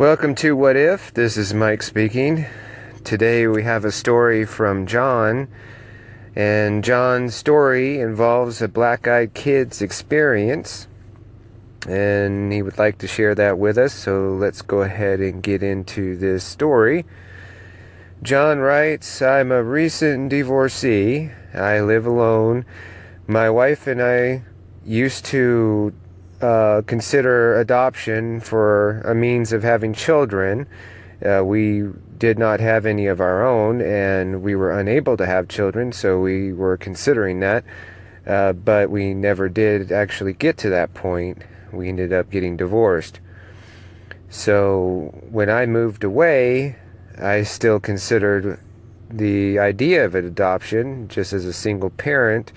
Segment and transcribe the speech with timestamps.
[0.00, 1.12] Welcome to What If.
[1.12, 2.46] This is Mike speaking.
[3.04, 5.46] Today we have a story from John,
[6.34, 10.88] and John's story involves a black eyed kid's experience,
[11.86, 13.92] and he would like to share that with us.
[13.92, 17.04] So let's go ahead and get into this story.
[18.22, 21.30] John writes I'm a recent divorcee.
[21.52, 22.64] I live alone.
[23.26, 24.44] My wife and I
[24.82, 25.92] used to
[26.40, 30.66] uh, consider adoption for a means of having children.
[31.24, 31.84] Uh, we
[32.16, 36.18] did not have any of our own, and we were unable to have children, so
[36.20, 37.64] we were considering that.
[38.26, 41.42] Uh, but we never did actually get to that point.
[41.72, 43.20] We ended up getting divorced.
[44.28, 46.76] So when I moved away,
[47.18, 48.60] I still considered
[49.10, 52.52] the idea of adoption just as a single parent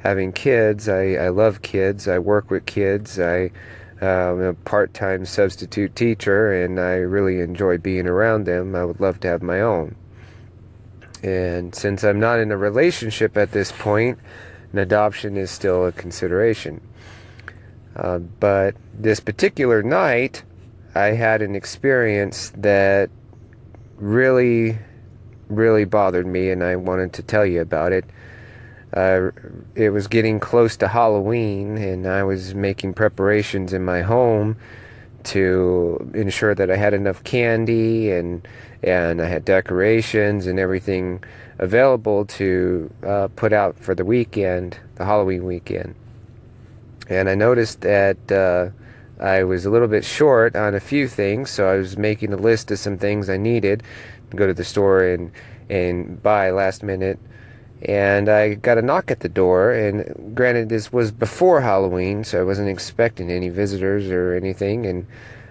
[0.00, 0.88] having kids.
[0.88, 2.08] I, I love kids.
[2.08, 3.20] I work with kids.
[3.20, 3.50] I,
[4.02, 8.74] uh, I'm a part time substitute teacher and I really enjoy being around them.
[8.74, 9.94] I would love to have my own.
[11.22, 14.18] And since I'm not in a relationship at this point,
[14.72, 16.80] an adoption is still a consideration.
[17.94, 20.44] Uh, but this particular night,
[20.94, 23.10] I had an experience that
[23.96, 24.78] really,
[25.48, 28.04] really bothered me, and I wanted to tell you about it
[28.94, 29.30] uh,
[29.74, 34.56] it was getting close to Halloween, and I was making preparations in my home
[35.22, 38.46] to ensure that I had enough candy and
[38.82, 41.22] and I had decorations and everything
[41.58, 45.94] available to uh, put out for the weekend, the Halloween weekend.
[47.10, 48.70] And I noticed that uh,
[49.22, 52.36] I was a little bit short on a few things, so I was making a
[52.36, 53.82] list of some things I needed
[54.30, 55.30] to go to the store and
[55.68, 57.18] and buy last minute
[57.82, 59.72] and I got a knock at the door.
[59.72, 64.86] And granted, this was before Halloween, so I wasn't expecting any visitors or anything.
[64.86, 65.06] And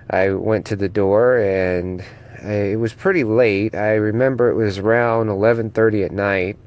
[0.10, 2.04] I went to the door, and
[2.44, 3.76] I, it was pretty late.
[3.76, 6.58] I remember it was around 11:30 at night,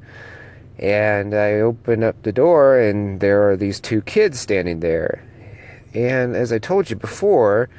[0.79, 5.23] and I opened up the door, and there are these two kids standing there.
[5.93, 7.69] And as I told you before,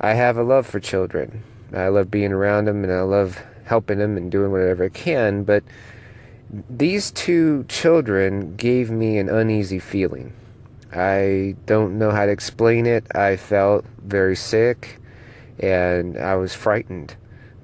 [0.00, 1.42] I have a love for children.
[1.72, 5.42] I love being around them, and I love helping them and doing whatever I can,
[5.42, 5.64] but
[6.70, 10.32] these two children gave me an uneasy feeling.
[10.92, 13.04] I don't know how to explain it.
[13.14, 15.00] I felt very sick
[15.58, 17.16] and I was frightened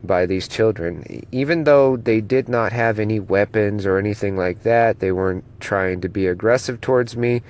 [0.02, 1.24] by these children.
[1.30, 6.00] Even though they did not have any weapons or anything like that, they weren't trying
[6.00, 7.42] to be aggressive towards me.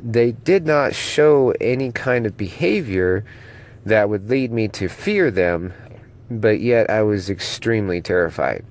[0.00, 3.24] They did not show any kind of behavior
[3.84, 5.72] that would lead me to fear them,
[6.30, 8.64] but yet I was extremely terrified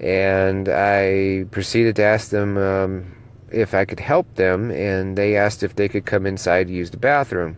[0.00, 3.16] and I proceeded to ask them um,
[3.50, 6.90] if I could help them, and they asked if they could come inside to use
[6.90, 7.56] the bathroom.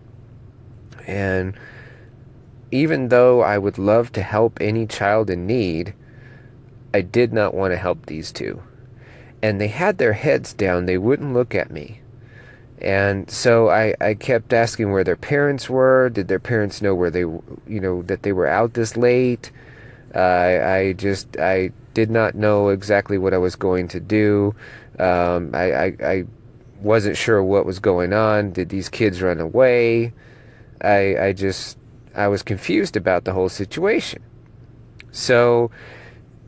[1.07, 1.55] And
[2.71, 5.95] even though I would love to help any child in need,
[6.93, 8.63] I did not want to help these two.
[9.43, 12.01] And they had their heads down, they wouldn't look at me.
[12.81, 16.11] And so I, I kept asking where their parents were.
[16.11, 19.51] Did their parents know where they, you know, that they were out this late?
[20.19, 24.55] I, I just, I did not know exactly what I was going to do.
[24.99, 26.25] Um, I, I, I,
[26.81, 28.53] wasn't sure what was going on.
[28.53, 30.13] Did these kids run away?
[30.81, 31.77] I, I just,
[32.15, 34.23] I was confused about the whole situation.
[35.11, 35.73] So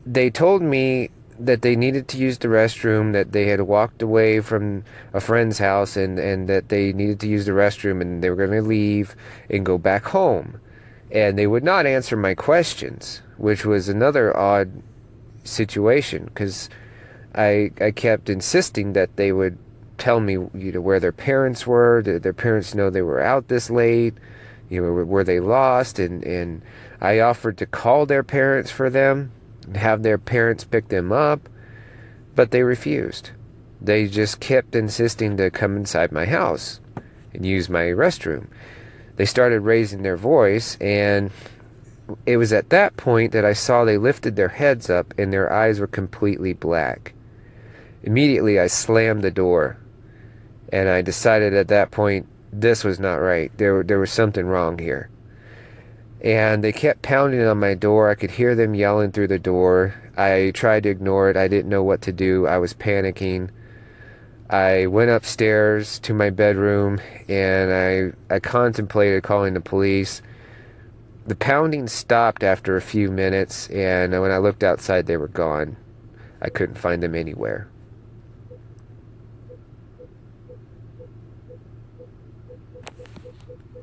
[0.05, 4.39] they told me that they needed to use the restroom, that they had walked away
[4.39, 4.83] from
[5.13, 8.35] a friend's house and, and that they needed to use the restroom and they were
[8.35, 9.15] going to leave
[9.49, 10.61] and go back home.
[11.11, 14.71] And they would not answer my questions, which was another odd
[15.43, 16.69] situation because
[17.35, 19.57] I I kept insisting that they would
[19.97, 22.01] tell me you know where their parents were.
[22.01, 24.15] Did their parents know they were out this late?
[24.69, 25.99] You know, were they lost?
[25.99, 26.61] And and
[27.01, 29.31] I offered to call their parents for them
[29.65, 31.49] and have their parents pick them up,
[32.35, 33.31] but they refused.
[33.81, 36.79] They just kept insisting to come inside my house
[37.33, 38.47] and use my restroom.
[39.15, 41.31] They started raising their voice and
[42.25, 45.51] it was at that point that I saw they lifted their heads up and their
[45.51, 47.13] eyes were completely black.
[48.03, 49.77] Immediately, I slammed the door,
[50.73, 53.51] and I decided at that point this was not right.
[53.57, 55.09] There, there was something wrong here.
[56.23, 58.09] And they kept pounding on my door.
[58.09, 59.93] I could hear them yelling through the door.
[60.17, 61.37] I tried to ignore it.
[61.37, 62.45] I didn't know what to do.
[62.45, 63.49] I was panicking.
[64.51, 67.71] I went upstairs to my bedroom and
[68.29, 70.21] I, I contemplated calling the police
[71.27, 75.77] the pounding stopped after a few minutes, and when I looked outside, they were gone.
[76.41, 77.67] I couldn't find them anywhere.